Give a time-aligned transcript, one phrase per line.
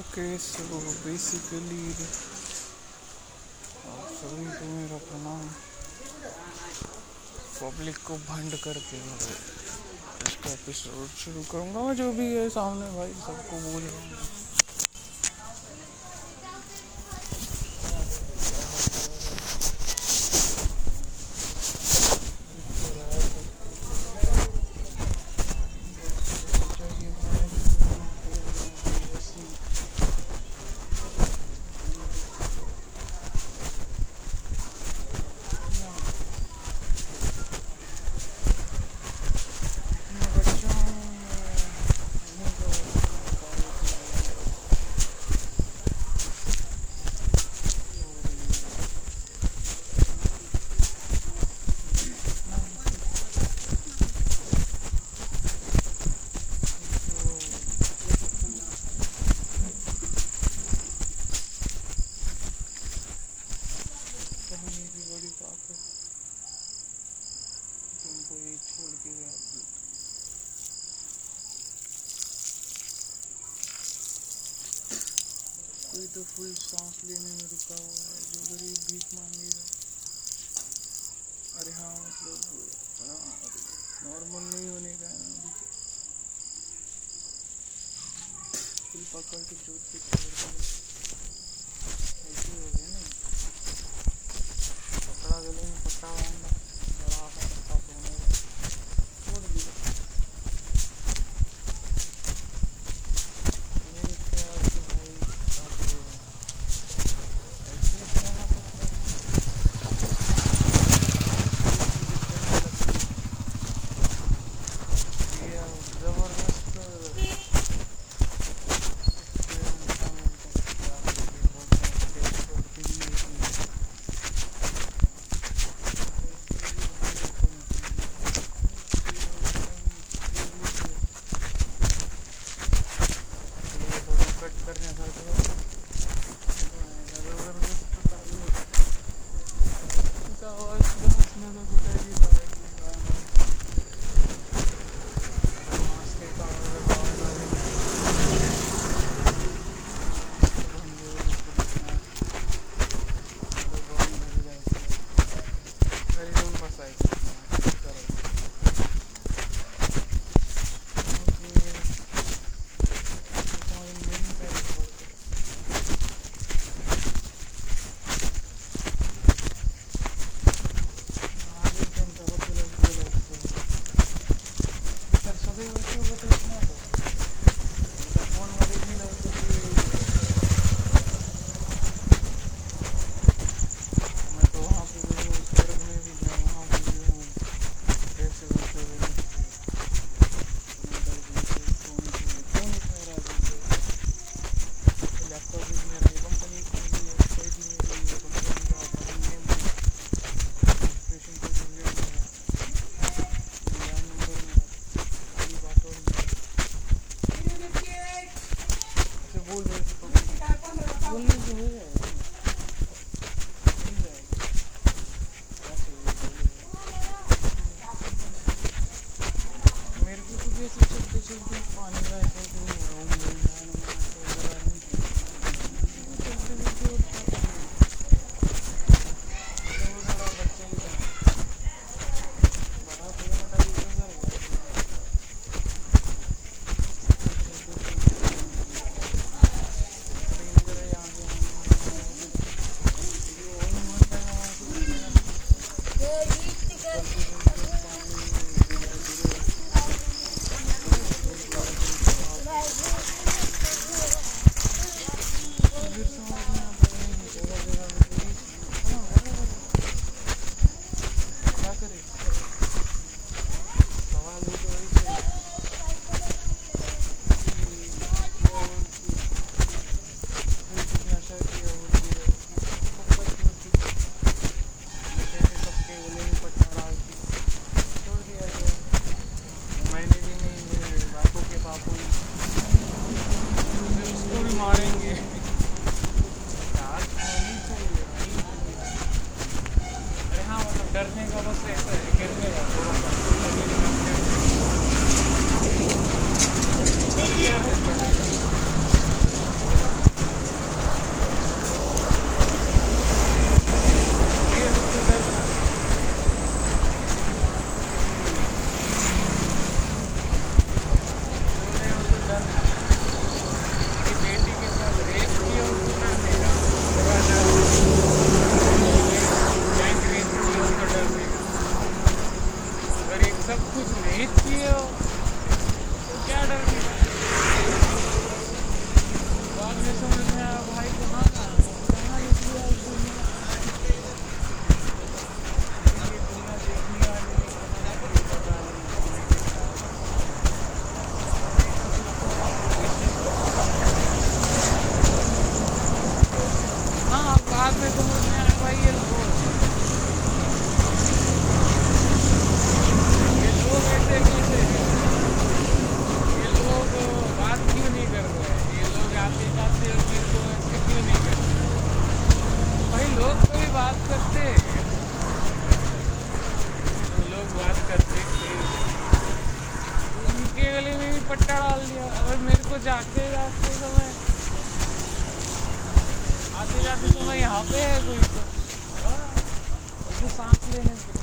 [0.00, 1.92] Okay so basically
[4.18, 5.42] सभी को मेरा प्रणाम
[7.60, 9.00] पब्लिक को भंड करके
[10.26, 14.39] इसका एपिसोड शुरू करूँगा जो भी है सामने भाई, सबको बोल रहा हूँ।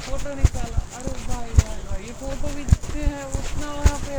[0.07, 4.13] फ़ोटो निकाला। अरे भाई भाई भाई, ये फ़ोटो भी जितने हैं, उतना वहाँ पे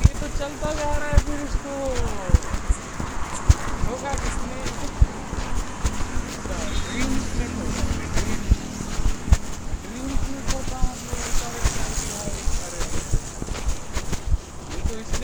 [0.00, 1.74] ये तो चलता जा रहा है फिर इसको।
[3.88, 4.56] होगा किसने?
[6.90, 7.12] ड्रीम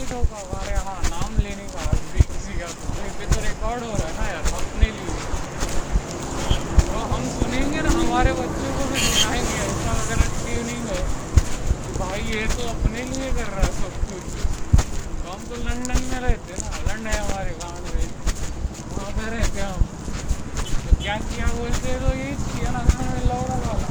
[0.09, 2.88] तो हमारे यहाँ नाम लेने का किसी का तो
[3.35, 5.45] तो रिकॉर्ड हो रहा है ना यार, अपने लिए। तो
[7.16, 10.96] हम सुनेंगे ना, हमारे बच्चों को भी सुनाएँगे, ऐसा अगर ट्यूनिंग है
[11.98, 14.26] भाई ये तो अपने लिए कर रहा है सब कुछ।
[15.20, 18.04] तो हम तो लंदन में रहते हैं ना, लंदन है हमारे गाँव में।
[18.90, 19.82] वहाँ पे रहते हैं हम।
[20.82, 23.88] तो क्या किया बोलते तो यही किया ना, गाँव में लौड़ा वाला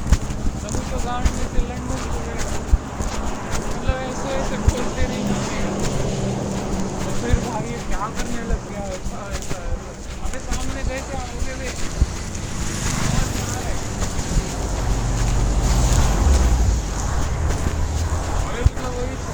[0.62, 2.00] तभी तो गाँव में से लंदन
[3.74, 5.24] मतलब ऐसे ऐसे खोलते नहीं
[7.04, 8.84] तो फिर भाई ये क्या करने लग गया?
[8.96, 9.60] ऐसा ऐसा
[10.26, 11.70] अबे सामने गए थे आओगे भी
[18.48, 19.34] अरे मतलब वही तो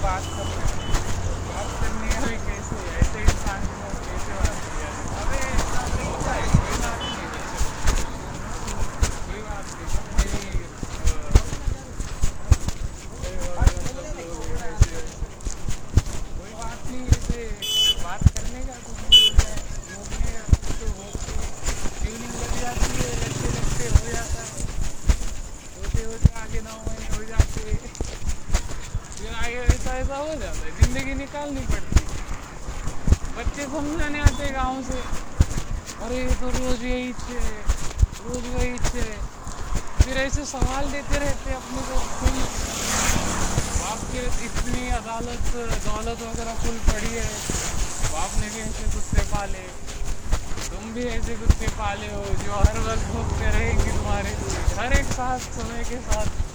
[0.00, 0.98] यार इसीलिए बात कर रहे हैं
[1.46, 5.82] बात करनी है भाई कैसे ऐसे इंसान के साथ कैसे बात किया जाए अबे इतना
[5.90, 7.44] तरीका है कोई बात नहीं है
[9.26, 9.84] कोई बात नहीं
[13.90, 14.32] मेरी
[16.38, 17.42] कोई बात नहीं ऐसे
[18.02, 19.58] बात करने का कुछ नहीं होता है
[19.96, 21.34] घूमने का कुछ तो होते
[22.00, 24.64] ट्यूनिंग लग जाती है लगते लगते हो जाता है
[25.76, 27.60] होते होते आगे नौ महीने हो जाते
[29.20, 31.98] फिर ऐसा हो जाता है। ज़िंदगी निकालनी पड़ती
[33.36, 34.98] बच्चे समझाने आते गाँव से।
[36.04, 37.40] अरे तो रोज़ यही छे
[38.20, 39.04] रोज़ वही छे
[40.00, 42.36] फिर ऐसे सवाल देते रहते अपने को। खुल
[43.80, 45.52] बाप के इतनी अदालत
[45.86, 47.28] दौलत वगैरह फुल पड़ी है।
[48.12, 49.64] बाप ने भी ऐसे कुत्ते पाले।
[50.70, 54.36] तुम भी ऐसे कुत्ते पाले हो जो हर वक्त भूखते रहेंगे तुम्हारे।
[54.78, 56.49] हर एक साथ, समय के साथ।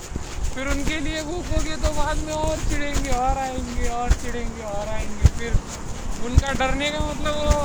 [0.55, 4.87] फिर उनके लिए भूख होगी तो बाद में और चिड़ेंगे और आएँगे, और चिड़ेंगे और
[4.89, 5.51] आएँगे। फिर
[6.25, 7.55] उनका डरने का मतलब वो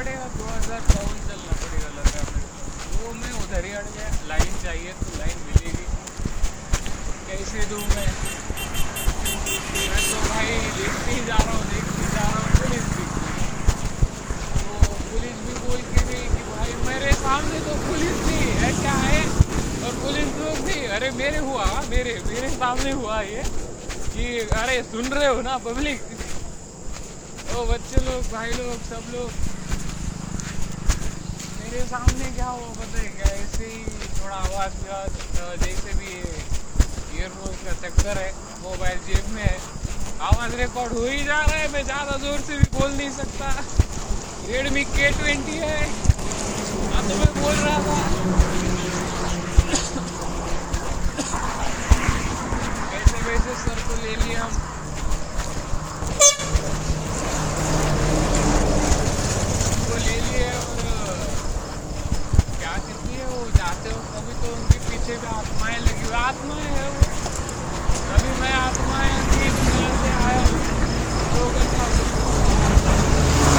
[0.00, 1.88] पड़ेगा, दो हज़ार चौवन चलना पड़ेगा
[3.50, 5.86] घर ही अड़ गया लाइन चाहिए तो लाइन मिलेगी
[7.26, 8.04] कैसे दूँ मैं?
[9.80, 13.04] मैं तो भाई देखते ही जा रहा हूँ देखते ही जा रहा हूँ, पुलिस भी।
[14.60, 18.96] तो पुलिस भी बोल के भी कि भाई, मेरे सामने तो पुलिस थी है क्या
[19.02, 19.20] है?
[19.82, 23.44] और पुलिस लोग भी, अरे मेरे हुआ, मेरे मेरे सामने हुआ ये,
[24.14, 26.10] कि अरे सुन रहे हो ना पब्लिक
[27.50, 29.49] ओ बच्चे लोग, भाई लोग, सब लोग।
[31.70, 33.08] मेरे सामने क्या हुआ पता है?
[33.16, 33.80] क्या ऐसे ही
[34.20, 35.10] थोड़ा आवाज़ विवाज
[35.62, 36.06] जैसे भी
[37.18, 38.30] ईयरफोन का चक्कर है
[38.62, 39.58] मोबाइल जेब में है।
[40.30, 43.46] आवाज़ रिकॉर्ड हो ही जा रहा है, मैं ज़्यादा ज़ोर से भी बोल नहीं सकता।
[44.48, 45.78] रेडमी के ट्वेंटी है।
[46.92, 47.96] हाँ तो मैं बोल रहा था।
[52.90, 54.52] कैसे वैसे सर को ले लिया हम
[59.70, 60.58] उनको ले लिए और
[62.58, 66.70] क्या कहती है वो जाते हो कभी तो उनके पीछे भी आत्माएँ लगी हुई आत्माएँ
[66.76, 67.02] है वो।
[68.10, 70.60] कभी मैं आत्माएँ की दुनिया से आया हूँ।
[71.32, 71.84] दो घंटा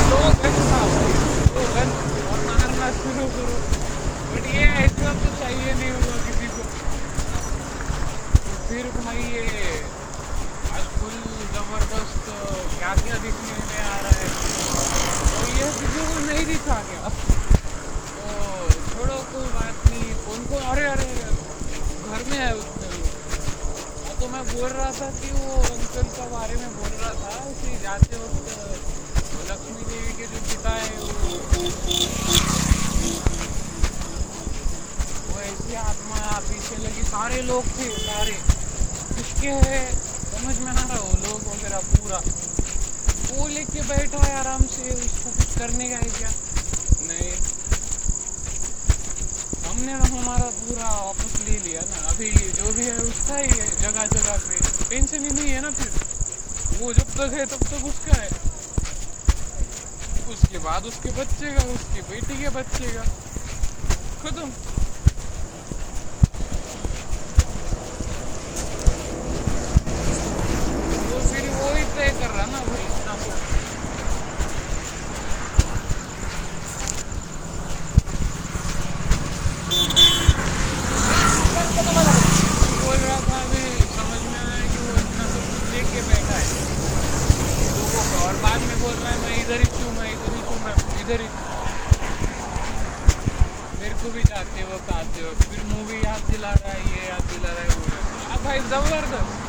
[0.09, 0.81] दो घंटा।
[1.55, 3.55] दो घंटा। और मारना शुरू करो।
[4.31, 6.63] बट ये ऐसा तो चाहिए नहीं होगा किसी को।
[8.67, 9.45] फिर भाई ये
[10.73, 11.15] आज फुल
[11.55, 12.25] ज़बरदस्त
[12.77, 14.27] क्या क्या दिखने में आ रहा है।
[15.31, 17.09] तो ये किसी को नहीं दिखा क्या
[18.13, 18.27] तो
[18.91, 21.09] छोड़ो कोई बात नहीं कौन को अरे अरे
[22.11, 23.05] घर में है उसमें लोग
[24.05, 27.51] हाँ, तो मैं बोल रहा था कि वो अंकल के बारे में बोल रहा था,
[27.51, 28.47] कि जाते वक्त
[29.51, 31.07] लक्ष्मी देवी के जो पिता है, वो
[35.27, 38.31] वो ऐसी आत्मा पीछे लगी, सारे लोग थे, सारे।
[39.15, 39.95] किसके है?
[40.31, 42.21] समझ में ना रहा, वो लोग वगैरह पूरा।
[43.31, 46.31] वो लेके बैठा है आराम से, उसको कुछ करने का है क्या?
[47.01, 47.31] नहीं।
[49.69, 50.89] हमने हमारा पूरा
[51.47, 52.29] ले लिया ना। अभी
[52.59, 56.79] जो भी है उसका ही है जगह जगह पे। टेंशन ही नहीं है ना फिर।
[56.81, 58.29] वो जब तक है, तब तक उसका है।
[60.33, 63.03] उसके बाद उसके बच्चे का, उसकी बेटी के बच्चे का।
[64.23, 64.51] खत्म
[69.81, 73.31] तो फिर वो ही तय कर रहा ना भाई इतना तो
[81.63, 83.63] बोल रहा था अभी
[83.95, 86.45] समझ में आया कि वो इतना सब कुछ देख के बैठा है
[87.75, 90.41] लोगों का और बाद में बोल रहा है मैं इधर ही हूँ मैं इधर ही
[90.49, 91.39] हूँ मैं इधर ही हूँ।
[93.81, 97.23] मेरे को भी जाते वक्त आते वक्त फिर मूवी याद दिला रहा है ये याद
[97.33, 99.39] दिला रहा है वो याद- अब भाई ज़बरदस्त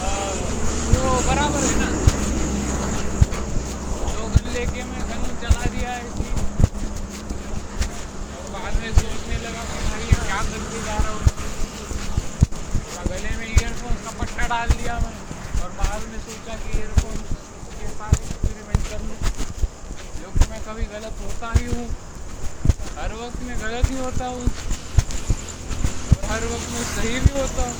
[0.00, 0.12] आ,
[0.90, 1.88] वो बराबर है ना
[4.12, 6.32] दो गन लेके मैं गन चला दिया है ऐसे ही।
[8.36, 11.20] और बाद में सोचने लगा कि भाई ये क्या करके जा रहा हूँ
[12.96, 15.10] और गले में ईयरफोन का पट्टा डाल दिया मैं
[15.62, 16.78] और बाद में सोचा कि
[17.72, 19.18] के साथ एक्सपेरिमेंट कर लूँ।
[20.16, 21.84] जो कि मैं कभी गलत होता ही हूँ।
[22.96, 24.48] हर वक्त मैं गलत ही होता हूँ।
[26.30, 27.76] हर वक्त मैं सही भी होता हूँ।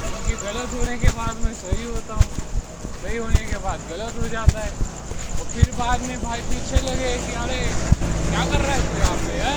[0.00, 2.28] क्योंकि गलत होने के बाद मैं सही होता हूँ।
[3.02, 7.12] सही होने के बाद गलत हो जाता है। और फिर बाद में भाई पीछे लगे
[7.26, 7.60] कि अरे,
[8.30, 9.56] क्या कर रहा है तू यहाँ पे है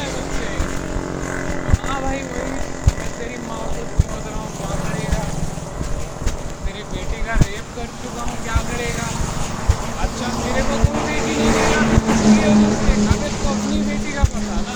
[1.88, 5.30] हाँ भाई, वही तेरी माँ को क्यों रहा हूँ क्या करेगा
[7.22, 9.08] तेरी बेटी का रेप कर चुका हूँ, क्या करेगा?
[10.04, 14.24] अच्छा मेरे को कोई बेटी नहीं देगा उसकी वजह से अबे तो अपनी बेटी का
[14.34, 14.76] पता ना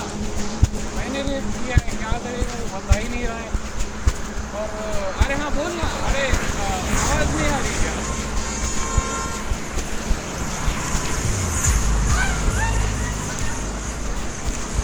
[0.96, 3.48] मैंने रेप किया है, क्या करेगा, वो बता ही नहीं रहा है।
[4.56, 4.66] और,
[5.24, 6.26] अरे हाँ बोल ना, अरे
[7.06, 7.94] आवाज़ नहीं आ रही क्या?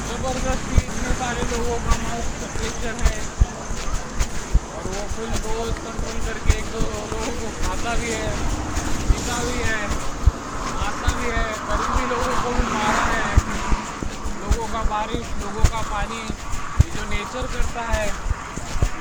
[0.08, 2.26] ज़बरदस्ती इतने सारे लोगों का माउथ
[2.56, 3.31] प्रेशर है।
[5.14, 8.30] फुल डोज कंट्रोल करके एक दो लोगों को खाता भी है,
[9.08, 9.80] पीता भी है
[10.82, 13.26] आता भी है करीबी लोगों को भी मारा है।
[14.42, 16.22] लोगों का बारिश, लोगों का पानी
[16.94, 18.06] जो नेचर करता है,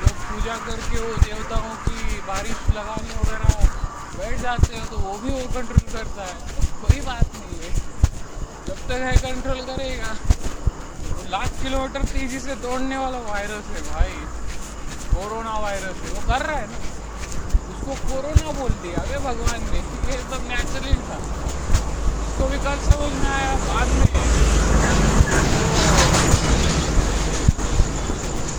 [0.01, 3.51] लोग पूजा करके वो देवताओं की बारिश लगाने वगैरह
[4.17, 6.35] बैठ जाते हैं तो वो भी वो कंट्रोल करता है।
[6.81, 7.73] कोई बात नहीं है।
[8.67, 10.13] जब तक है कंट्रोल करेगा।
[11.07, 14.30] तो लाख किलोमीटर तेज़ी से दौड़ने वाला वायरस है भाई।
[15.11, 16.77] कोरोना वायरस है, वो कर रहा है ना?
[17.71, 19.79] उसको कोरोना बोल दिया। अबे भगवान ने
[20.11, 21.17] ये सब नेचुरली था।
[22.25, 24.05] उसको भी कल समझ में आया, बाद में।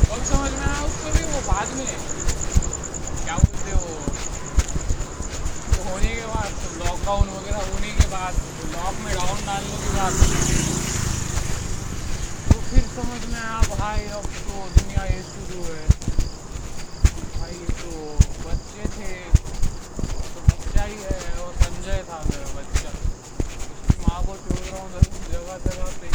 [0.08, 1.24] कब समझ में आया उसको भी?
[1.24, 1.86] वो बाद में।
[3.24, 3.94] क्या बोलते वो?
[5.90, 8.34] होने के बाद लॉकडाउन वगैरह होने के बाद
[8.74, 10.12] लॉक में डाउन डालने के बाद।
[12.52, 15.91] तो फिर समझ में आया, भाई, अब तो दुनिया ये शुरू है
[17.62, 17.90] ये तो
[18.44, 19.10] बच्चे थे
[19.96, 24.88] तो बच्चा ही है और संजय था मेरा बच्चा। उसकी माँ को छोड़ रहा हूँ
[25.32, 26.08] जगह जगह पे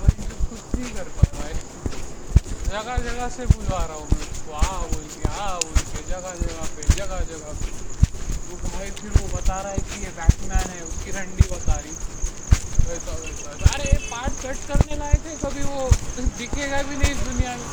[0.00, 1.54] भाई तो कुछ नहीं कर पा रहा है।
[2.72, 6.34] जगह जगह से बुलवा रहा हूँ मैं। उसको आ बोल के, आ बोल के, जगह
[6.42, 7.70] जगह पे, जगह जगह पे।
[8.50, 11.94] वो भाई फिर वो बता रहा है कि ये बैटमैन है, उसकी रंडी बता रही।
[12.88, 15.90] वैसा वैसा। अरे, पार्ट कट करने लाए थे, कभी वो
[16.38, 17.66] दिखेगा भी नहीं इस दुनिया में।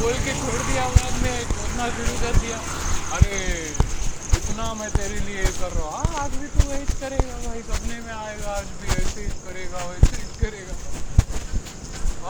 [0.00, 2.58] बोल के छोड़ दिया बाद में। खोदना शुरू कर दिया।
[3.12, 3.38] अरे,
[4.36, 8.12] इतना मैं तेरे लिए कर रहा हूँ। आज भी तू वही करेगा भाई, सपने में
[8.12, 10.74] आएगा, आज भी ऐसे ही करेगा, वैसे ही करेगा।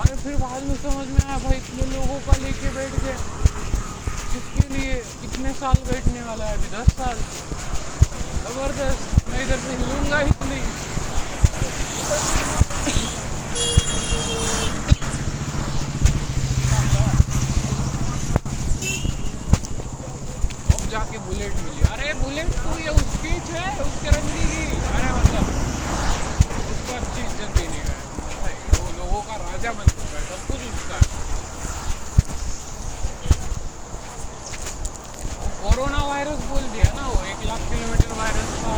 [0.01, 3.17] अरे, फिर बाद में समझ में आया भाई, इतने लोगों का लेके बैठ गए।
[4.33, 4.95] किसके लिए?
[5.23, 6.69] कितने साल बैठने वाला है अभी?
[6.77, 7.17] दस साल।
[8.43, 10.67] ज़बरदस्त। मैं इधर से हिलूँगा ही नहीं।
[21.17, 25.45] जाके बुलेट मिली। अरे बुलेट तो ये उसकी है उसके रंगी की। अरे मतलब
[26.73, 30.61] उसको अच्छी इज़्ज़त देने का है। वो लोगों का राजा बन चुका है, सब कुछ
[30.73, 31.09] उसका है।
[35.63, 38.75] कोरोना वायरस बोल दिया ना वो, एक लाख किलोमीटर वायरस का।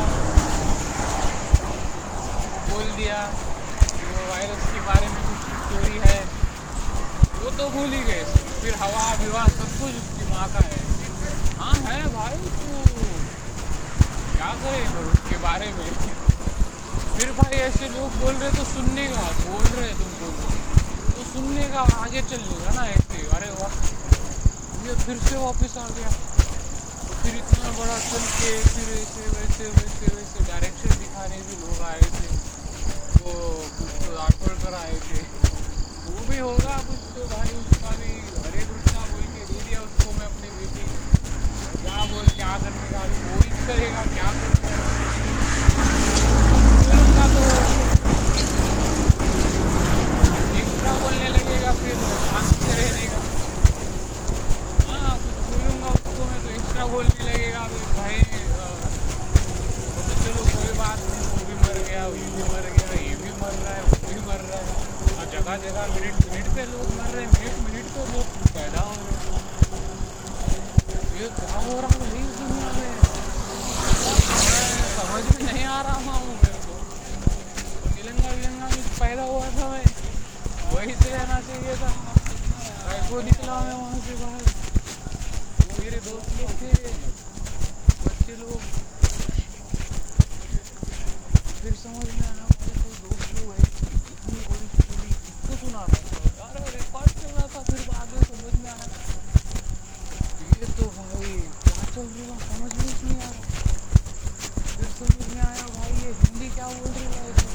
[2.70, 3.18] बोल दिया
[4.09, 6.18] वो वायरस के बारे में कुछ स्टोरी है।
[7.42, 8.22] वो तो भूल ही गए,
[8.62, 10.87] फिर हवा, विवाह, सब कुछ उसकी माँ का है।
[11.61, 12.75] हाँ है भाई, तू
[14.35, 15.88] क्या करे उसके बारे में?
[17.16, 20.29] फिर भाई ऐसे लोग बोल रहे तो सुनने का, बोल रहे तुमको
[21.16, 23.75] तो सुनने का आगे चलेगा ना ऐसे, अरे वाह,
[24.87, 29.68] ये फिर से वापस आ गया। तो फिर इतना बड़ा चल के फिर ऐसे, वैसे
[29.79, 32.29] वैसे वैसे डायरेक्शन दिखाने भी लोग आए थे।
[33.18, 33.35] तो
[33.79, 35.21] कुछ तो राठौड़कर आए थे।
[36.07, 38.12] वो भी होगा कुछ तो भाई, उसका भी
[38.47, 41.08] हरे कृष्णा बोल के दे दिया उसको मैं अपनी बेटी
[41.99, 44.27] क्या बोल क्या करेगा क्या
[46.89, 47.41] करेगा तो
[50.59, 53.09] एक्स्ट्रा बोलने लगेगा फिर से
[54.85, 58.23] हाँ कुछ बोलूँगा उसको मैं तो एक्स्ट्रा बोलने लगेगा फिर भाई
[59.97, 63.35] तो चलो कोई बात नहीं वो भी मर गया ये भी मर गया ये भी
[63.43, 64.71] मर रहा है वो भी मर रहा है
[65.17, 68.81] और जगह जगह मिनट मिनट पे लोग मर रहे हैं मिनट मिनट पे लोग पैदा
[68.83, 71.08] हो रहे हैं ये क्या हो रहा है इस दुनिया में मैं
[73.89, 79.87] समझ में नहीं आ रहा हूँ। को तो तिलंगा विलंगा में पैदा हुआ था मैं
[80.75, 81.91] वही से रहना चाहिए था
[82.85, 84.45] कैसे निकला मैं वहाँ से बाहर
[85.81, 86.71] मेरे दोस्त लोग थे
[88.05, 88.61] बच्चे लोग
[91.59, 96.01] फिर समझ में आया मुझे कोई दोस्त लोग है इतनी बड़ी स्टोरी किसको सुना रहा
[96.39, 98.89] था अरे रिकॉर्ड चल रहा था फिर बाद में समझ में आया
[100.59, 101.29] ये तो भाई
[101.65, 103.43] क्या चल रहा है समझ में ही नहीं आ रहा
[104.77, 107.47] फिर समझ में आया भाई ये हिंदी क्या बोल रहे हैं ऐसे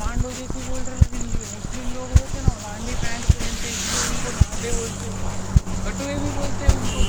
[0.00, 4.30] लांडो जैसी बोल रहे हैं हिंदी मुस्लिम लोग होते ना लांडी पैंट पहनते इसलिए उनको
[4.40, 5.06] लांडे बोलते
[5.84, 7.00] कटुए भी बोलते हैं उनको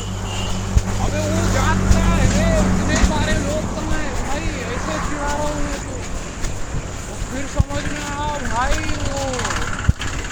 [1.06, 5.60] अबे वो जानता है रे इतने सारे लोग कहाँ है भाई ऐसे चिढ़ा रहा हूँ
[5.66, 5.94] मैं तो
[7.08, 8.80] तो फिर समझ में आया भाई
[9.10, 9.24] वो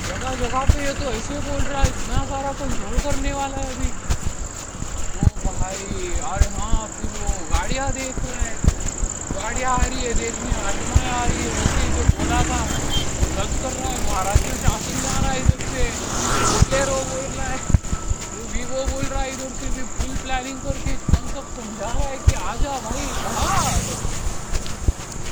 [0.07, 3.71] जगह जगह पे ये तो ऐसे बोल रहा है इतना सारा कंट्रोल करने वाला है
[3.75, 3.91] अभी
[5.15, 8.55] वो भाई अरे हाँ फिर वो गाड़ियाँ देख रहे हैं
[9.35, 13.27] गाड़ियाँ आ रही है देखने आत्माएँ आ रही है वैसे ही जो बोला था वो
[13.35, 15.85] गलत कर रहा है महाराष्ट्र शासन जा रहा है इधर से
[16.53, 17.57] बुलेरो बोल रहा है
[18.33, 22.07] वो वीवो बोल रहा है इधर से भी फुल प्लानिंग करके हम सब समझा रहा
[22.07, 24.01] है कि आ जा भाई कहाँ आ जाओ?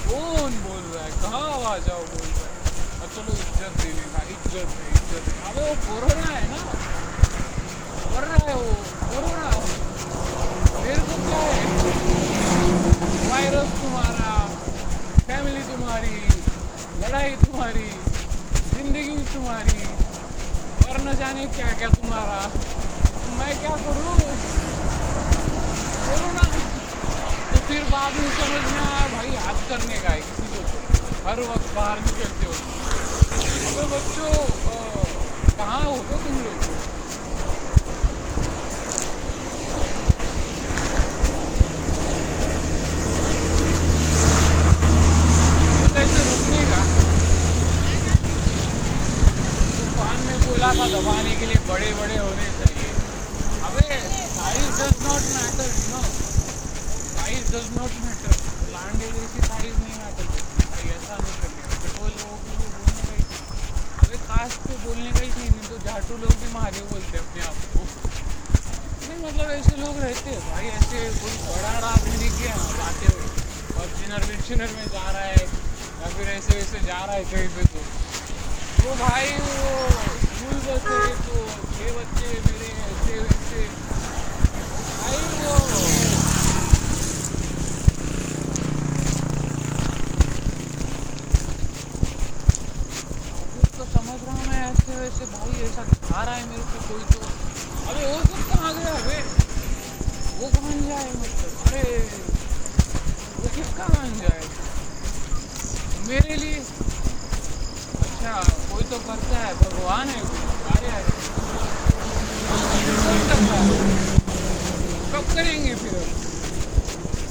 [0.09, 2.53] कौन बोल रहा है कहाँ आ जाओ बोल रहा है
[3.01, 6.59] और चलो इज़्ज़त देने का इज़्ज़त है इज़्ज़त है अबे वो कोरोना है ना
[8.11, 8.73] कर रहा है वो
[9.05, 9.49] कोरोना
[10.83, 11.63] मेरे को क्या है
[13.31, 14.31] वायरस तुम्हारा
[15.27, 16.15] फैमिली तुम्हारी
[17.03, 17.87] लड़ाई तुम्हारी
[18.71, 19.79] ज़िंदगी तुम्हारी
[20.87, 22.39] और न जाने क्या क्या तुम्हारा
[23.39, 24.15] मैं क्या करूँ
[26.07, 26.45] कोरोना
[27.51, 31.39] तो फिर बाद में समझ में आया भाई याद करने का है किसी को हर
[32.01, 32.53] बाहर निकलते हो
[33.69, 34.31] अबे बच्चों
[35.57, 36.69] कहाँ हो तो तुम लोग
[50.21, 52.89] तो बोला था दबाने के लिए बड़े बड़े होने चाहिए
[53.67, 53.99] अबे
[54.31, 56.01] size does not matter you know
[57.13, 58.33] size does not matter
[58.73, 60.25] लांडे जैसी साइज़ नहीं मैटर
[60.89, 61.50] ऐसा नहीं
[64.41, 66.85] करने का बोलने का ही कास्ट का ही नहीं नहीं तो झाटू लोग भी महादेव
[66.91, 67.81] बोलते हैं अपने आप को।
[69.01, 73.05] नहीं मतलब ऐसे लोग रहते हैं भाई, ऐसे कोई बड़ा बड़ा आदमी दिख गया जाते
[73.05, 73.27] हुए
[73.73, 75.45] फॉर्चुनर विर्चुनर में जा रहा है,
[76.01, 77.79] या फिर ऐसे, वैसे जा रहा है कहीं पे तो।
[78.83, 79.53] वो भाई, वो
[80.25, 81.35] स्कूल बस है तो
[81.77, 83.61] छः बच्चे मेरे ऐसे, वैसे।
[85.01, 85.19] भाई,
[93.51, 95.25] वो तो समझ रहा हूँ मैं ऐसे
[95.61, 97.19] भाई ऐसा दिखा रहा है मेरे को कोई तो।
[97.91, 98.93] अरे वो सब कहाँ गया?
[98.99, 99.17] अबे,
[100.39, 101.83] वो कहाँ जाए मतलब अरे,
[103.41, 104.41] वो किसका मान जाए
[106.07, 106.55] मेरे लिए?
[108.05, 108.33] अच्छा
[108.71, 111.13] कोई तो करता है, भगवान है कोई अरे अरे
[113.29, 113.79] करता है?
[115.13, 115.95] कब करेंगे फिर?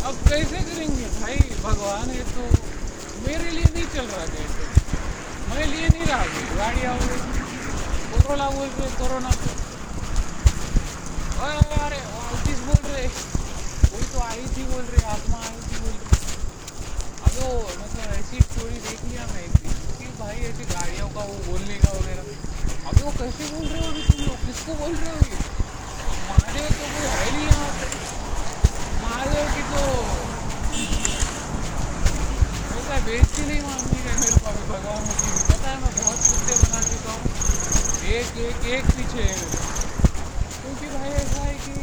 [0.07, 1.41] अब कैसे करेंगे भाई?
[1.65, 2.49] भगवान है तो
[3.27, 4.69] मेरे लिए नहीं चल रहा कैसे
[5.51, 6.25] मेरे लिए नहीं रहा,
[6.57, 7.39] गाड़ी आओ।
[8.31, 9.53] कोरोना बोल रहे कोरोना को
[11.45, 15.95] अरे अरे ऑफ़िस बोल रहे वही तो आई थी बोल रहे आत्मा आई थी बोल
[15.95, 16.21] रहे
[17.21, 19.49] अब वो मतलब ऐसी स्टोरी देख लिया मैं
[19.97, 22.23] कि भाई ऐसी गाड़ियों का वो बोलने का वगैरह
[22.85, 25.43] अभी वो कैसे बोल रहे हो अभी तुम लोग किसको बोल रहे हो ये
[26.29, 27.91] महादेव तो कोई है नहीं यहाँ पे
[29.03, 29.83] महादेव की तो
[33.03, 35.13] बेइज्जती नहीं माननी है मेरे को अभी भगवान
[35.51, 37.30] पता है मैं बहुत कुत्ते बना चुका हूँ
[38.19, 39.25] एक एक एक पीछे।
[40.61, 41.75] क्योंकि भाई ऐसा है कि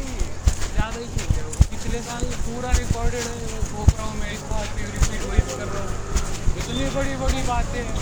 [0.72, 4.42] ज़्यादा ही ठीक है पिछले साल पूरा रिकॉर्डेड है, वो भोग रहा हूँ मैं इस
[4.50, 5.92] बात पे रिपीट वही कर रहा हूँ।
[6.62, 7.96] इतनी बड़ी बड़ी बातें हैं।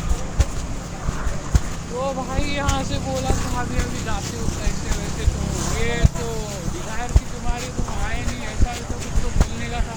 [1.91, 5.41] तो भाई यहाँ से बोला था अभी अभी जाते हो कैसे वैसे तो
[5.83, 6.27] ये तो
[6.73, 9.97] डिज़ायर की तुम्हारी तुम आए नहीं, ऐसा ऐसा कुछ तो बोलने का था।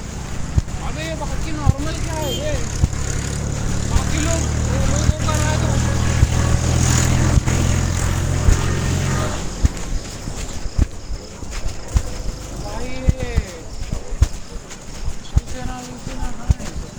[0.89, 2.53] अबे ये बाकी नॉर्मल क्या है ये?
[3.89, 4.41] बाकी लोग
[4.93, 6.07] लोगों का राज होता है
[12.63, 13.31] भाई ये
[15.27, 16.93] शिवसेना विवसेना कहाँ है सब?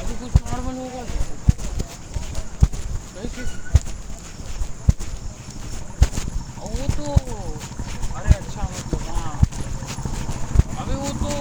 [0.00, 1.22] अभी कुछ नॉर्मल होगा तो
[3.14, 3.42] कैसे
[6.62, 7.06] और वो तो
[8.18, 9.34] अरे अच्छा मतलब हाँ
[10.82, 11.32] अबे वो तो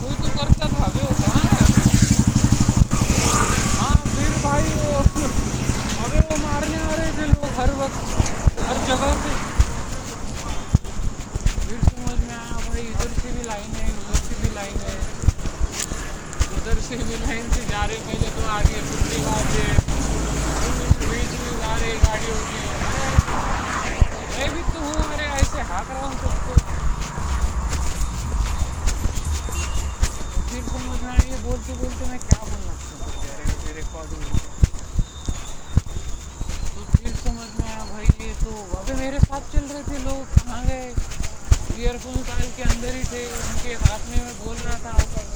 [0.00, 1.62] कोई तो करता था अबे वो कहाँ है
[3.78, 4.88] हाँ फिर भाई वो
[6.04, 7.98] अबे वो मारने आ रहे थे लोग हर वक्त
[8.68, 9.32] हर जगह पे
[11.66, 14.94] फिर समझ में आया भाई इधर से भी लाइन है उधर से भी लाइन है
[16.90, 19.64] उधर से भी लाइन से जा रहे पहले तो आगे कुत्ते खाते
[21.10, 22.70] बीच में जा रहे गाड़ी होती है
[24.30, 26.52] मैं भी तो हूँ अरे ऐसे हाँक रहा हूँ सबको
[30.48, 34.24] फिर समझ में ये बोलते बोलते मैं क्या बोलना चाहता हूँ रिकॉर्डिंग
[36.74, 40.24] तो फिर समझ में आया भाई, ये तो अबे मेरे साथ चल रहे थे लोग,
[40.40, 40.92] कहाँ गए?
[41.78, 45.29] ईयरफोन काल के अंदर ही थे, उनके हाथ में मैं बोल रहा था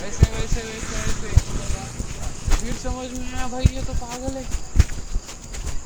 [0.00, 1.30] वैसे वैसे वैसे वैसे।
[2.58, 4.44] फिर समझ में आया, भाई, ये तो पागल है।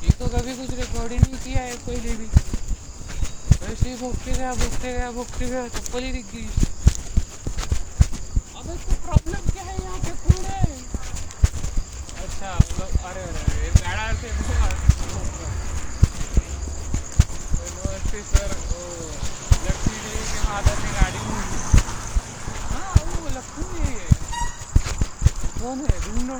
[0.03, 2.27] ये तो कभी कुछ रिकॉर्डिंग नहीं किया है पहले भी।
[3.63, 6.47] वैसे ही भुगते गया भुगते गया भुगते गया चप्पल ही दिख गई।
[8.59, 10.59] अबे तो प्रॉब्लम क्या है यहाँ पे कूड़े
[12.23, 14.29] अच्छा मतलब अरे अरे गाड़ा से
[18.23, 18.81] सर वो
[19.65, 21.43] लक्ष्मी देवी के माता ने गाड़ी में
[22.73, 24.07] हाँ वो लक्ष्मी देवी है
[25.73, 26.35] कौन है ढूंढो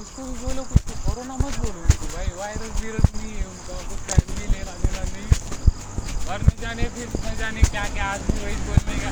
[0.00, 3.78] उसको भी बोलो कुछ तो कोरोना मत बोलो उनको भाई वायरस वीरस नहीं है उनका
[3.88, 8.54] कुछ फैमिली लेना देना नहीं और न जाने फिर न जाने क्या क्या आदमी वही
[8.66, 9.10] बोलने का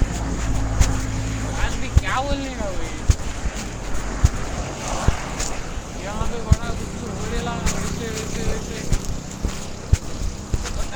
[1.65, 2.93] आदमी क्या बोलने का वही
[6.05, 8.79] यहाँ पे बड़ा कुछ होलेला वैसे वैसे वैसे।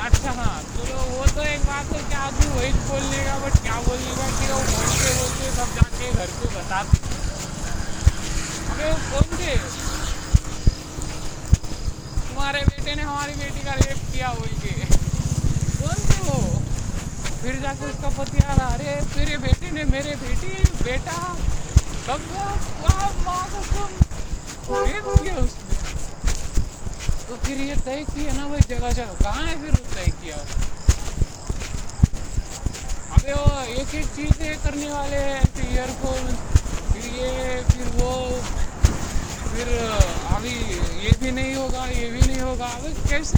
[0.07, 3.77] अच्छा हाँ चलो, वो तो एक बात है कि आदमी वही बोलने का बट क्या
[3.89, 7.06] बोलने का कि वो बोलते बोलते सब जाके घर पे बताते
[8.83, 9.21] वो
[12.27, 14.71] तुम्हारे बेटे ने हमारी बेटी का रेप किया बोल के।
[15.81, 16.61] कौन थे वो?
[17.41, 21.35] फिर जाके उसका पति आ रहा, अरे, तेरे बेटे ने मेरे बेटी, बेटा,
[22.07, 22.21] कब
[23.25, 23.89] माँ कसम
[24.85, 25.75] रेप किया उसने।
[27.29, 30.35] तो फिर ये तय किया ना भाई, जगह जगह। कहाँ है फिर तय किया?
[33.11, 36.35] अबे वो एक एक चीज़ करने वाले हैं ऐसे ईयरफोन
[36.91, 38.41] फिर ये, फिर वो।
[39.57, 39.69] फिर,
[40.35, 40.49] अभी
[41.03, 43.37] ये भी नहीं होगा, ये भी नहीं होगा। अबे कैसे?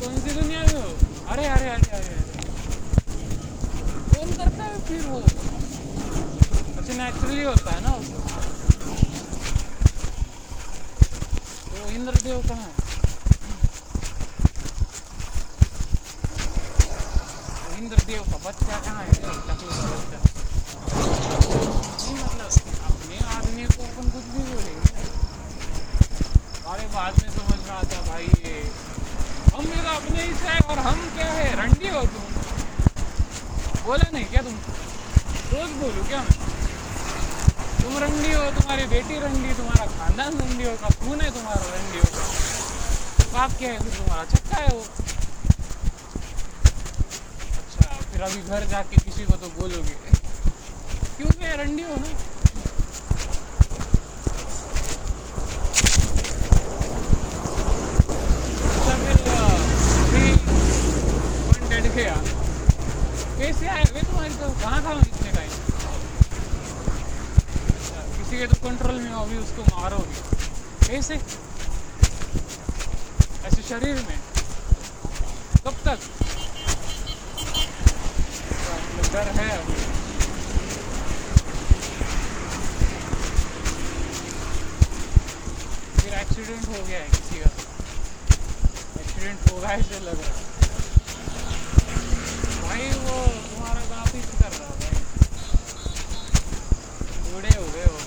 [0.00, 0.88] कौन सी दुनिया में हो?
[1.32, 2.14] अरे अरे अरे अरे
[4.14, 5.18] कौन करता है फिर वो?
[6.78, 8.22] अच्छा नेचुरली होता है ना वो?
[11.94, 12.72] इंद्रदेव कहाँ है?
[17.78, 19.12] इंद्रदेव का बच्चा कहाँ है?
[19.12, 20.18] टकलू का बच्चा।
[22.04, 22.50] नहीं मतलब
[22.88, 24.42] अपने आदमी को अपन कुछ भी
[26.84, 28.56] अरे बाद में समझ में आता, भाई, ये।
[29.54, 31.44] हम मेरा अपने ही से और हम क्या है?
[31.56, 32.24] रंडी हो तुम।
[33.84, 34.56] बोला नहीं क्या तुम?
[35.52, 36.34] रोज बोलू क्या मैं?
[37.82, 42.26] तुम रंडी हो, तुम्हारी बेटी रंडी तुम्हारा खानदान रंडी होगा, खून है तुम्हारा रंडी होगा।
[43.32, 44.84] बाप क्या है, तुम्हारा छक्का है वो।
[47.62, 49.96] अच्छा फिर अभी घर जाके किसी को तो बोलोगे।
[51.16, 52.12] क्यों क्योंकि रंडी हो ना
[58.74, 59.18] अच्छा फिर
[61.76, 62.14] अभी वन गया
[63.38, 63.82] कैसे आए?
[63.94, 65.50] वे तुम्हारी तो कहाँ था इतने टाइम
[68.16, 70.18] किसी के तो कंट्रोल में हो अभी उसको मारोगे।
[70.86, 71.14] कैसे?
[73.46, 74.18] ऐसे शरीर में?
[75.66, 75.98] कब तक?
[79.12, 79.74] डर है अभी
[85.98, 87.50] फिर एक्सीडेंट हो गया है किसी का।
[89.00, 90.43] एक्सीडेंट होगा ऐसे लग रहा है।
[92.74, 93.16] वो
[93.48, 94.96] तुम्हारा काफ़ी कर रहा भाई
[97.32, 97.98] बूढ़े हो गए हो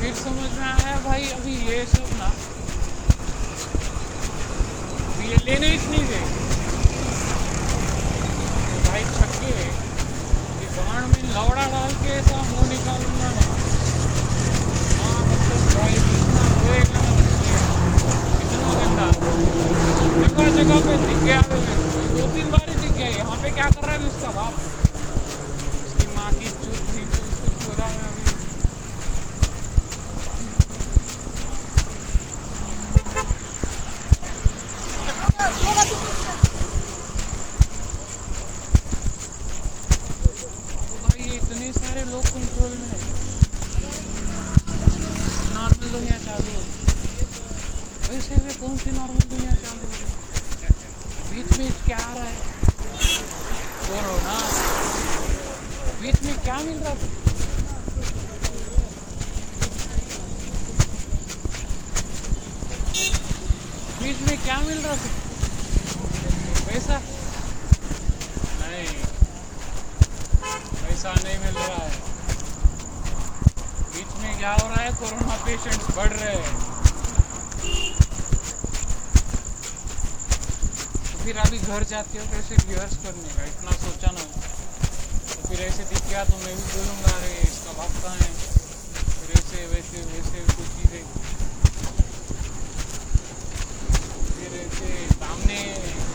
[0.00, 2.26] फिर समझ में आया भाई अभी ये सब ना
[5.06, 6.26] अभी ये लेने ही नहीं गए
[8.88, 9.66] भाई छक्के ये
[10.76, 13.46] गांड में लौड़ा डाल के ऐसा मुँह निकालूँगा ना
[15.00, 17.56] हाँ मतलब भाई इतना रोएगा ना बच्चे
[18.46, 19.10] इतना गंदा
[20.22, 23.36] जगह जगह पे दिख गया है मेरे को। दो तीन बार ही दिख गया यहाँ
[23.42, 24.54] पे क्या कर रहा है अभी उसका बाप
[25.86, 28.26] उसकी माँ की चूत थी तो उसको छोड़ा मैं अभी
[39.68, 42.98] तो भाई ये इतने सारे लोग कंट्रोल में है
[45.54, 46.62] नॉर्मल दुनिया चालू हो
[48.08, 49.98] वैसे भी कौन सी नॉर्मल दुनिया चालू हो
[51.30, 52.36] बीच में क्या आ रहा है?
[53.88, 54.36] कोरोना।
[56.00, 57.08] बीच में क्या मिल रहा था?
[64.00, 65.10] बीच में क्या मिल रहा था?
[66.66, 66.98] पैसा?
[68.60, 68.86] नहीं।
[70.82, 71.90] पैसा नहीं मिल रहा है।
[73.92, 74.90] बीच में क्या हो रहा है?
[74.92, 76.67] कोरोना पेशेंट्स बढ़ रहे हैं।
[81.28, 83.44] फिर अभी घर जाते हो, कैसे रिहर्स करने का?
[83.44, 84.20] इतना सोचा ना।
[85.34, 88.32] तो फिर ऐसे दिख गया तो मैं भी बोलूँगा, अरे, इसका बाप कहाँ है?
[89.02, 91.04] फिर ऐसे, वैसे वैसे कुछ चीज़ें।
[94.26, 95.74] फिर ऐसे सामने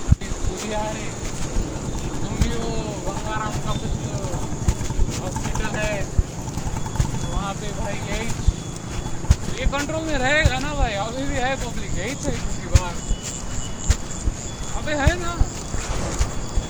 [0.09, 1.09] अभी पूरी आ रही।
[2.19, 3.91] तुम भी वो गंगाराम का कुछ
[5.19, 6.03] हॉस्पिटल है।
[7.29, 8.27] वहाँ पे भाई यही।
[9.59, 10.93] ये कंट्रोल में रहेगा ना भाई?
[10.93, 12.42] अभी भी है पब्लिक यही थे बाहर
[14.83, 15.33] अबे है ना?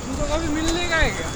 [0.06, 1.30] तुमको कभी मिलने का है क्या?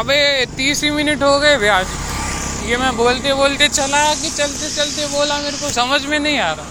[0.00, 0.16] अबे
[0.58, 1.86] तीस ही मिनट हो गए ब्याज
[2.68, 6.52] ये मैं बोलते बोलते चला कि चलते चलते बोला मेरे को, समझ में नहीं आ
[6.52, 6.66] रहा।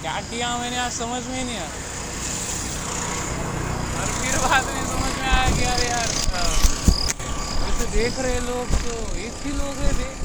[0.00, 1.76] क्या किया मैंने आज, समझ में नहीं आ रहा।
[3.98, 6.08] और फिर बाद में समझ में आया कि अरे यार
[7.60, 10.16] वैसे देख रहे लोग तो एक ही लोग है, देख।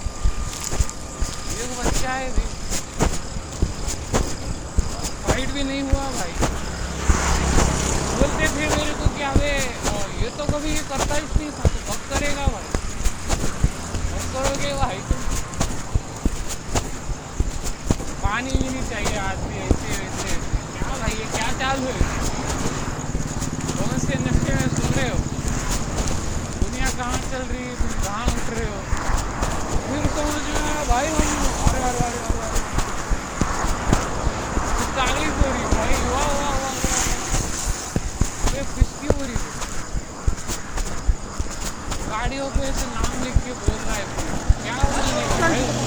[1.59, 2.51] एक बच्चा है, देख।
[5.27, 6.33] फाइट भी नहीं हुआ भाई।
[8.17, 9.53] बोलते थे मेरे को क्या वे
[10.23, 12.67] ये तो कभी ये करता ही नहीं था तो कब करेगा भाई
[14.11, 15.23] कब करोगे भाई तुम?
[18.23, 20.35] पानी भी नहीं चाहिए आदमी ऐसे, वैसे।
[20.73, 21.97] क्या भाई, ये क्या चालू है?
[23.87, 24.31] नशे में
[24.75, 25.17] सुन रहे हो?
[26.61, 27.75] दुनिया कहाँ चल रही है?
[27.75, 28.79] तुम कहाँ उठ रहे हो?
[29.87, 31.19] फिर समझ में आया भाई, हम
[31.69, 32.63] अरे अरे अरे अरे।
[35.27, 36.42] हो रही भाई
[42.23, 44.03] गाड़ियों पे ऐसे नाम लिख के बोल रहा है
[44.63, 45.83] क्या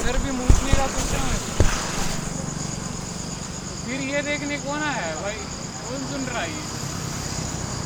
[0.00, 1.38] इधर भी मूछने का सोचा है।
[3.84, 5.40] फिर ये देखने कौन आया है भाई?
[5.88, 6.48] कौन सुन रहा है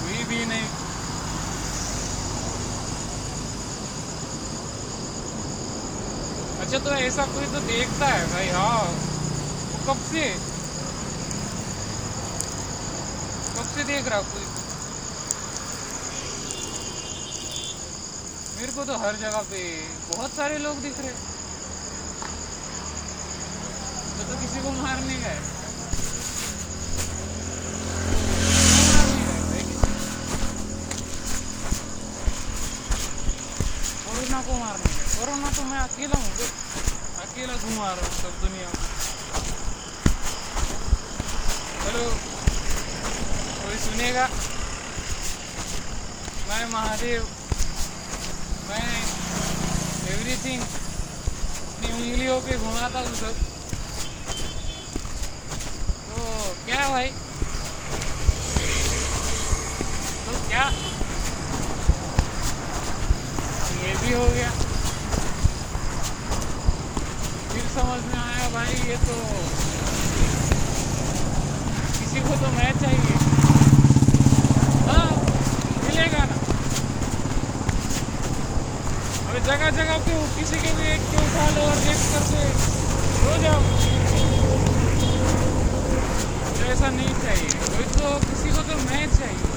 [0.00, 0.66] कोई भी नहीं।
[6.64, 8.84] अच्छा तो ऐसा कोई तो देखता है भाई हाँ।
[9.88, 10.28] कब से?
[13.86, 14.62] देख रहा कोई तो।
[18.56, 19.60] मेरे को तो हर जगह पे
[20.10, 21.12] बहुत सारे लोग दिख रहे
[24.14, 25.38] तो, तो किसी को मारने गए।
[34.04, 36.30] कोरोना को मारने गए। कोरोना तो मैं अकेला हूँ
[37.24, 38.68] अकेला घूमा रहा हूँ सब दुनिया
[41.84, 42.33] हेलो।
[43.94, 44.22] सुनेगा
[46.46, 47.26] मैं महादेव
[48.68, 48.86] मैं
[50.12, 53.38] एवरीथिंग अपनी उंगलियों के घुमाता हूँ सब।
[56.08, 56.24] तो
[56.64, 57.08] क्या भाई?
[60.26, 60.64] तो क्या?
[63.78, 64.50] ये भी हो गया।
[67.52, 69.16] फिर समझ में आया भाई, ये तो
[71.98, 73.13] किसी को तो मैं चाहिए।
[79.46, 82.44] जगह जगह पे किसी के भी एक उठा लो और एक करके
[83.24, 83.60] हो जाओ
[86.72, 89.53] ऐसा नहीं चाहिए कोई तो किसी को तो मैं चाहिए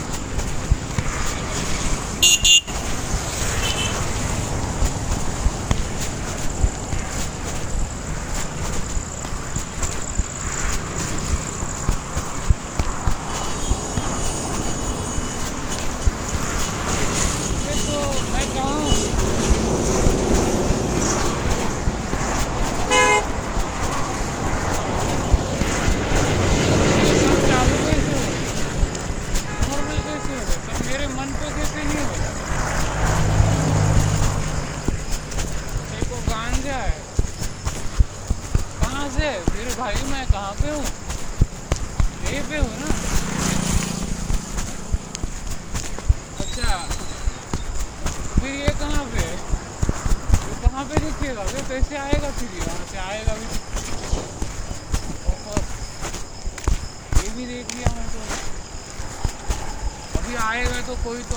[61.07, 61.36] pollito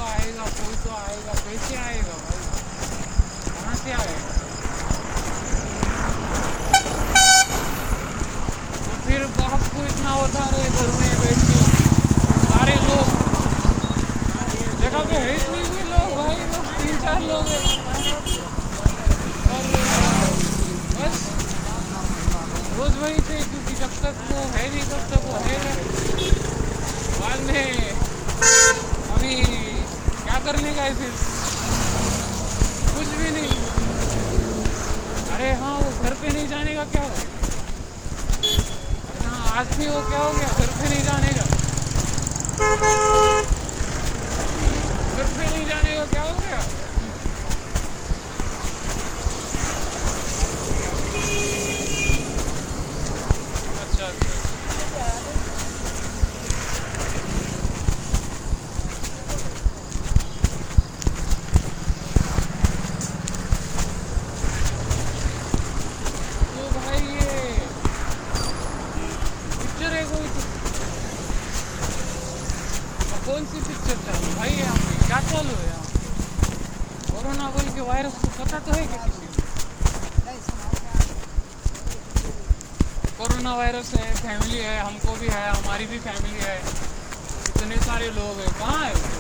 [83.71, 86.57] वायरस है फैमिली है, हमको भी है, हमारी भी फैमिली है।
[87.51, 89.20] इतने सारे लोग हैं। कहाँ है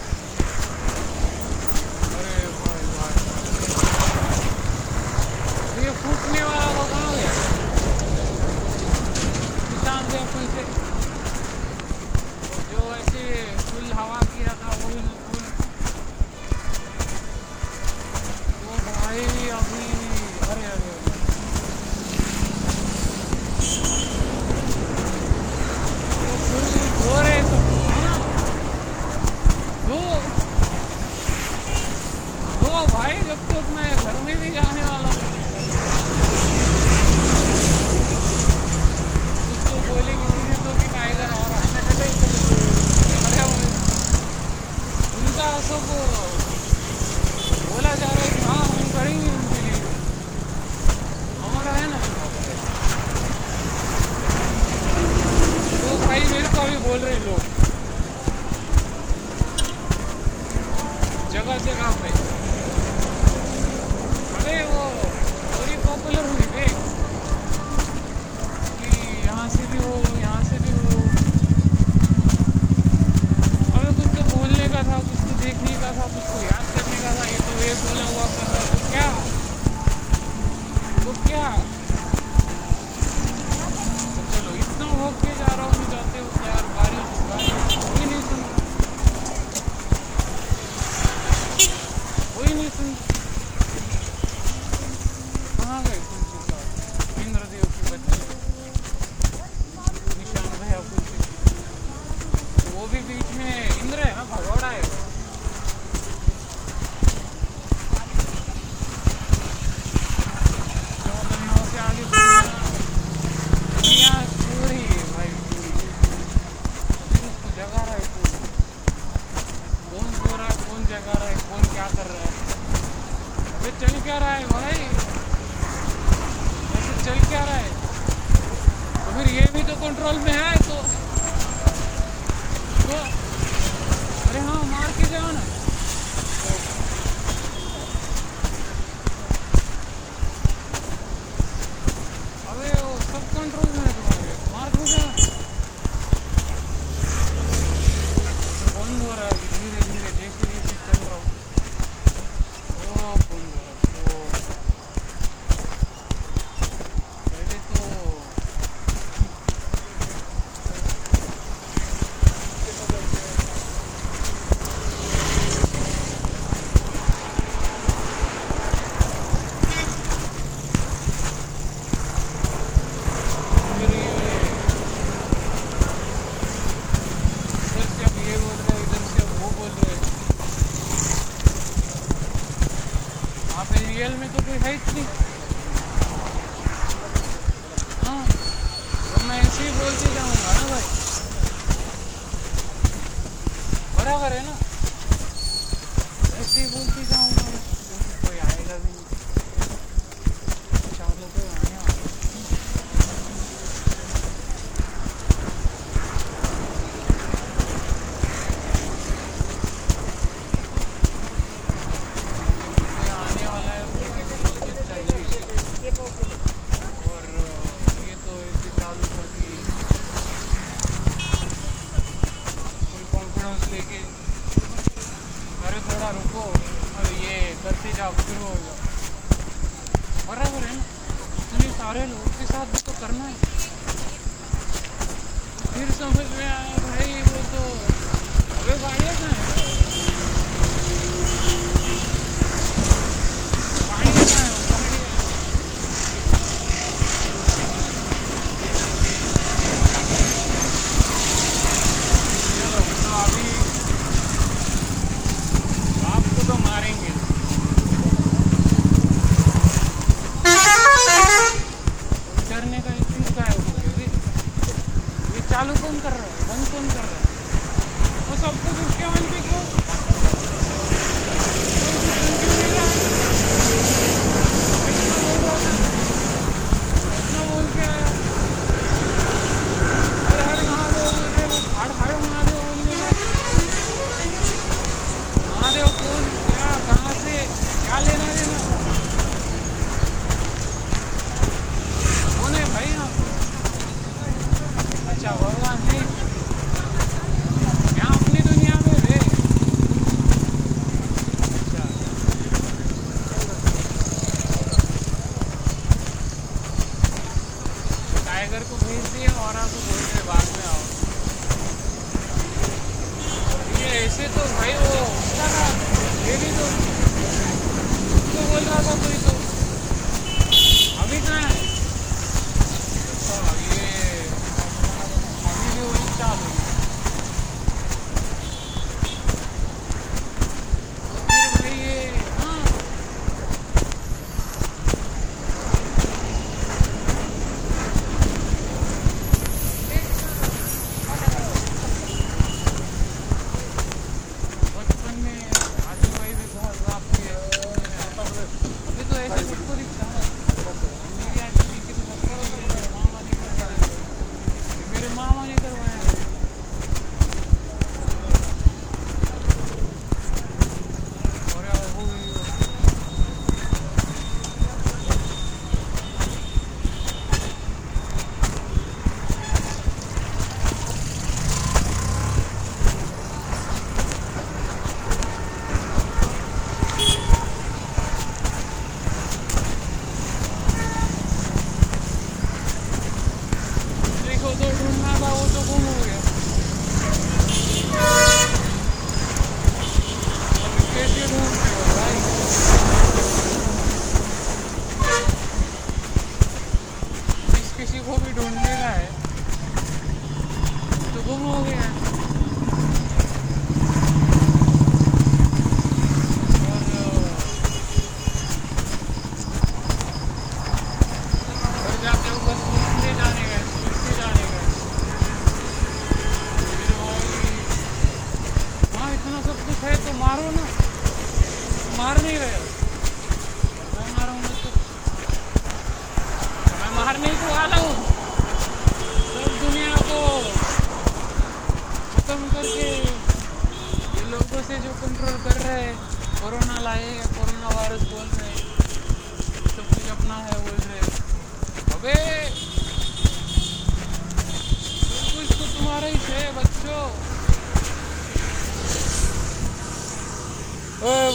[69.48, 70.19] भी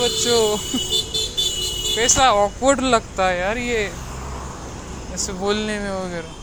[0.06, 0.58] बच्चों।
[1.95, 3.91] कैसा ऑकवर्ड लगता है यार ये।
[5.14, 6.34] ऐसे बोलने में वगैरह।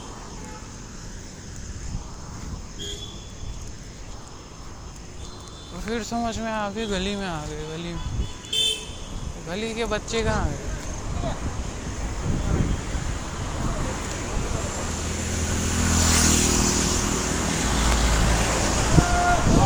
[5.80, 8.24] फिर समझ में आ गई गली में आ गए, गली में।
[9.46, 10.71] गली के बच्चे कहाँ गए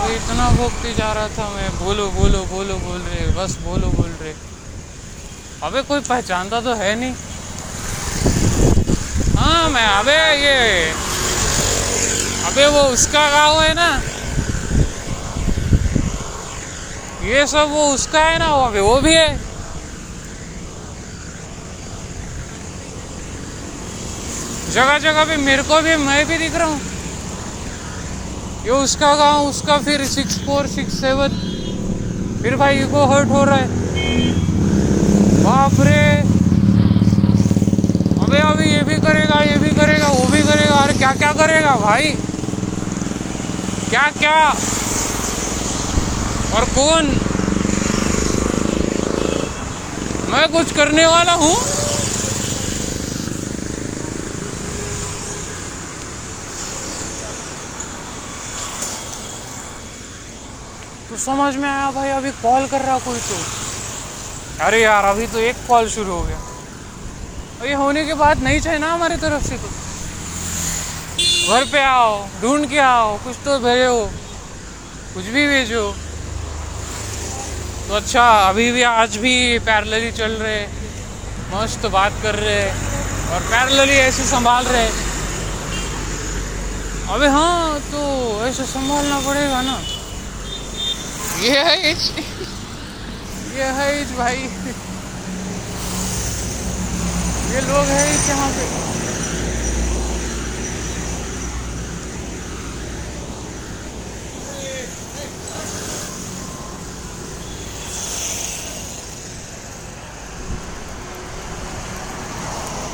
[0.07, 4.11] और इतना भोगते जा रहा था मैं, बोलो बोलो बोलो, बोल रहे, बस बोलो, बोल
[4.20, 4.34] रहे।
[5.62, 7.14] अबे कोई पहचानता तो है नहीं।
[9.36, 10.92] हाँ मैं, अबे ये,
[12.46, 13.88] अबे वो उसका गाँव है ना।
[17.26, 19.28] ये सब वो उसका है ना, वो अबे वो भी है।
[24.70, 26.86] जगह जगह पे मेरे को भी, मैं भी दिख रहा हूँ।
[28.66, 31.34] ये उसका गाँव, उसका फिर सिक्स फोर सिक्स सेवन
[32.42, 33.68] फिर भाई को हर्ट हो रहा है।
[35.42, 36.00] बाप रे।
[38.24, 41.76] अबे अभी ये भी करेगा, ये भी करेगा, वो भी करेगा, अरे क्या क्या करेगा
[41.76, 42.10] भाई?
[43.90, 44.36] क्या क्या
[46.56, 47.14] और कौन?
[50.32, 51.54] मैं कुछ करने वाला हूँ?
[61.16, 63.36] तो समझ में आया भाई, अभी कॉल कर रहा कोई तो।
[64.64, 68.78] अरे यार, अभी तो एक कॉल शुरू हो गया। ये होने के बाद नहीं चाहिए
[68.78, 69.68] ना हमारी तरफ़ से तो।
[71.48, 72.12] घर पे आओ,
[72.42, 73.96] ढूंढ के आओ, कुछ तो भेजो,
[75.14, 75.84] कुछ भी भेजो।
[77.88, 80.62] तो अच्छा अभी भी, आज भी पैरेलली चल रहे
[81.50, 82.64] मस्त बात कर रहे
[83.32, 84.88] और पैरेलली ऐसे संभाल रहे
[87.14, 88.00] अबे हाँ तो
[88.46, 89.82] ऐसे संभालना पड़ेगा ना।
[91.43, 92.03] ये है इच
[93.57, 94.37] ये है इच भाई।
[97.53, 98.64] ये लोग हैं इच यहाँ पे।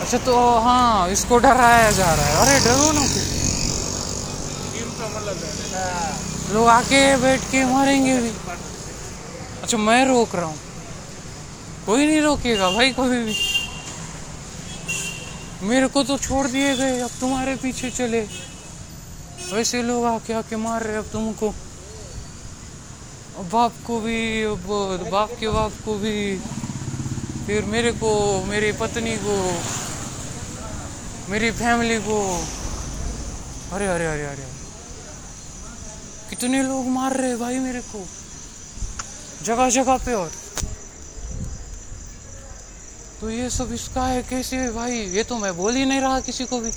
[0.03, 3.03] अच्छा तो हाँ इसको डराया जा रहा है। अरे डरो ना
[6.53, 8.31] लोग आके बैठ के मारेंगे भी।
[9.63, 10.59] अच्छा मैं रोक रहा हूँ।
[11.87, 13.35] कोई नहीं रोकेगा भाई, कोई भी।
[15.63, 18.21] मेरे को तो छोड़ दिए गए, अब तुम्हारे पीछे चले।
[19.53, 21.55] वैसे लोग आके आके मार रहे अब तुमको।
[23.53, 26.39] बाप को भी, अब बाप के बाप को भी।
[27.47, 29.37] फिर मेरे को, मेरी पत्नी को,
[31.29, 32.45] मेरी फैमिली को।
[33.73, 34.52] अरे अरे अरे अरे।
[36.43, 37.99] कितने लोग मार रहे भाई मेरे को।
[39.45, 40.31] जगह जगह पे और।
[43.21, 44.93] तो ये सब इसका है कैसे भाई?
[44.93, 46.71] ये तो मैं बोल ही नहीं रहा किसी को भी।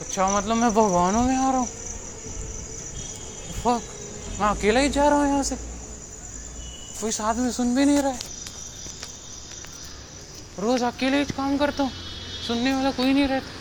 [0.00, 1.66] अच्छा मतलब मैं भगवानों में आ रहा हूँ।
[3.60, 3.82] फक
[4.40, 5.56] मैं अकेला ही जा रहा हूँ यहाँ से।
[7.00, 8.18] कोई साथ में सुन भी नहीं रहा है।
[10.58, 11.92] रोज अकेले ही काम करता हूँ।
[12.46, 13.59] सुनने वाला कोई नहीं रहता।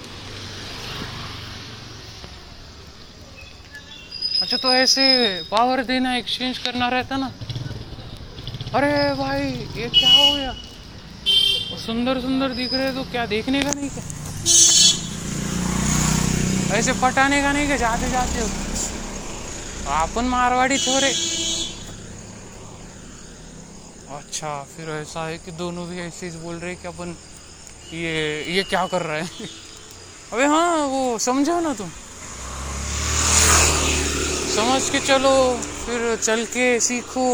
[4.49, 5.03] अच्छा तो ऐसे
[5.49, 7.25] पावर देना एक्सचेंज करना रहता ना।
[8.73, 9.43] अरे भाई,
[9.77, 10.53] ये क्या हो गया?
[11.85, 14.03] सुंदर सुंदर दिख रहे तो क्या देखने का नहीं क्या?
[16.77, 17.77] ऐसे पटाने का नहीं क्या?
[17.77, 18.47] जाते जाते
[19.99, 21.13] अपन मारवाड़ी छोरे।
[24.17, 27.15] अच्छा फिर ऐसा है कि दोनों भी ऐसे बोल रहे कि अपन
[27.93, 29.27] ये ये क्या कर रहे है?
[30.33, 31.89] अबे हाँ वो समझो ना तुम।
[34.59, 35.35] समझ के चलो,
[35.85, 37.27] फिर चल के सीखो।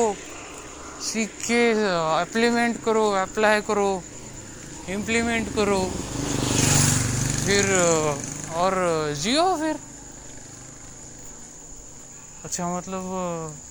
[1.02, 3.88] सीख के इम्प्लीमेंट करो अप्लाई करो
[4.90, 5.80] इम्प्लीमेंट करो।
[7.46, 7.72] फिर
[8.56, 8.76] और
[9.18, 9.80] जियो फिर?
[12.44, 13.08] अच्छा मतलब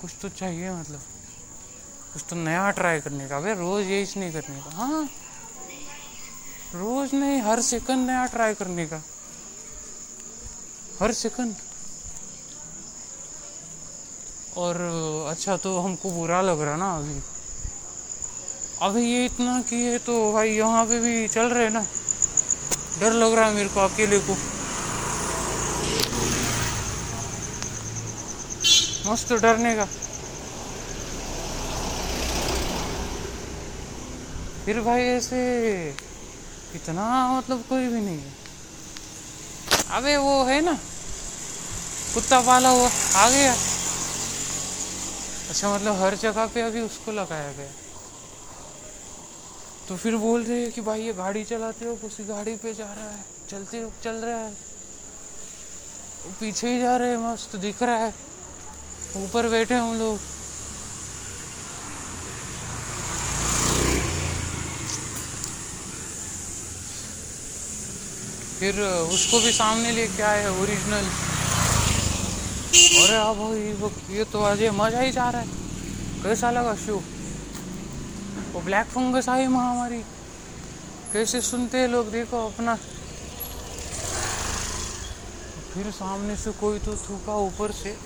[0.01, 1.03] कुछ तो चाहिए मतलब।
[2.13, 5.05] कुछ तो नया ट्राई करने का भाई रोज यही नहीं करने का। हाँ।
[6.75, 9.01] रोज नहीं, हर सेकंड नया ट्राई करने का।
[11.03, 11.55] हर सेकंड
[14.57, 14.77] और
[15.31, 17.21] अच्छा तो हमको बुरा लग रहा ना अभी।
[18.83, 21.85] अभी ये इतना किए तो भाई यहाँ पे भी चल रहे ना।
[23.01, 24.37] डर लग रहा है मेरे को, अकेले को।
[29.07, 29.85] मस्त डरने का।
[34.65, 35.41] फिर भाई ऐसे
[36.75, 38.33] इतना मतलब कोई भी नहीं है।
[39.91, 40.73] अबे वो है ना,
[42.15, 43.55] कुत्ता पाला हुआ, आ गया।
[45.55, 47.73] अच्छा मतलब हर जगह पे अभी उसको लगाया गया।
[49.89, 52.85] तो फिर बोल रहे हैं कि भाई ये गाड़ी चलाते हो, उसी गाड़ी पे जा
[52.85, 54.53] रहा है, चलते चल रहा है।
[56.41, 58.13] पीछे ही जा रहे हैं, मस्त दिख रहा है।
[59.17, 60.19] ऊपर बैठे हम लोग।
[68.59, 68.81] फिर,
[69.15, 71.34] उसको भी सामने लेके आए ओरिजिनल
[73.05, 75.47] अरे अब भाई वो ये तो आज मज़ा ही जा रहा है।
[76.23, 77.03] कैसा लगा शो?
[78.53, 79.99] वो ब्लैक फंगस आई महामारी।
[81.13, 82.11] कैसे सुनते हैं लोग?
[82.11, 82.75] देखो अपना।
[85.75, 87.97] फिर सामने से कोई तो थूका ऊपर से।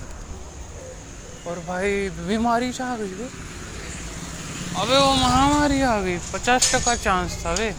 [1.46, 3.28] और भाई, बीमारी से आ गई वे।
[4.82, 7.74] अबे वो महामारी आ गई। पचास टका चांस था वे।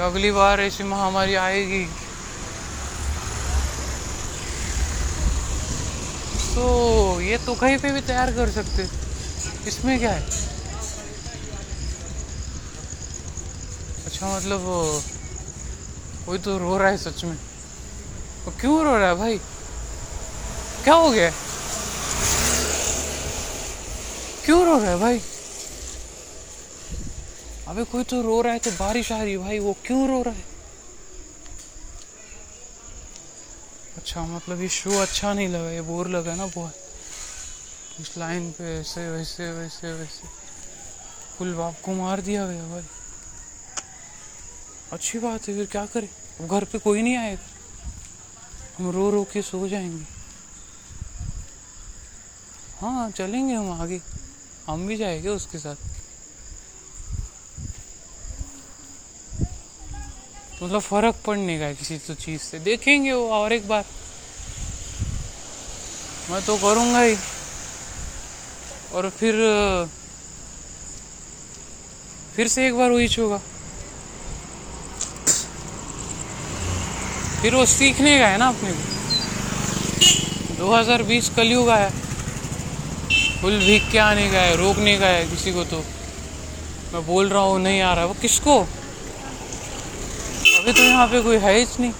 [0.00, 1.86] अगली बार ऐसी महामारी आएगी।
[6.58, 8.82] तो ये तो कहीं पे भी तैयार कर सकते
[9.68, 10.22] इसमें क्या है?
[14.06, 14.64] अच्छा मतलब
[16.26, 17.36] कोई तो रो रहा है सच में।
[18.44, 19.38] वो क्यों रो रहा है भाई?
[20.84, 21.30] क्या हो गया?
[24.44, 25.20] क्यों रो रहा है भाई?
[27.68, 30.22] अबे कोई तो रो रहा है तो बारिश आ रही है भाई, वो क्यों रो
[30.22, 30.57] रहा है?
[33.96, 36.74] अच्छा मतलब ये शो अच्छा नहीं लगा, ये बोर लगा ना बहुत।
[38.00, 40.28] इस लाइन पे ऐसे, वैसे वैसे वैसे।
[41.38, 42.82] फुल बाप को मार दिया गया भाई।
[44.92, 46.08] अच्छी बात है, फिर क्या करें?
[46.40, 47.42] अब घर पे कोई नहीं आएगा।
[48.78, 50.04] हम रो रो के सो जाएँगे।
[52.80, 54.00] हाँ चलेंगे हम आगे।
[54.66, 55.76] हम भी जाएँगे उसके साथ।
[60.62, 63.82] मतलब फ़र्क पड़ने का है किसी तो चीज़ से। देखेंगे वो और एक बार।
[66.30, 67.14] मैं तो करूँगा ही।
[68.92, 69.34] और फिर
[72.36, 73.38] फिर से एक बार वही होगा।
[77.42, 78.78] फिर वो सीखने का है ना अपने को।
[80.58, 81.90] 2020 कलयुग आया
[83.40, 85.84] फुल भीग के आने का है, रोकने का है किसी को तो।
[86.92, 88.62] मैं बोल रहा हूँ, नहीं आ रहा। है वो किसको?
[90.68, 91.92] अभी तो यहाँ पे कोई है ही नहीं।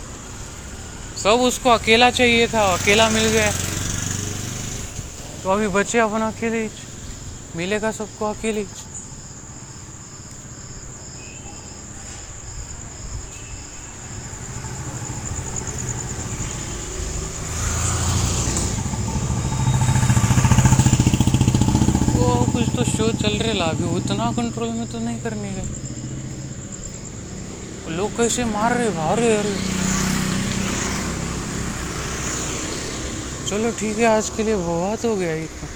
[1.22, 3.50] सब उसको अकेला चाहिए था, अकेला मिल गया।
[5.42, 6.60] तो अभी बचे अपन अकेले
[7.56, 8.64] मिलेगा सबको अकेले
[22.52, 25.87] कुछ तो शो चल रहे ला अभी उतना कंट्रोल में तो नहीं करने का
[27.98, 29.52] लोग कैसे मार रहे भाग रहे अरे।
[33.48, 35.68] चलो ठीक है, आज के लिए बहुत हो गया इतना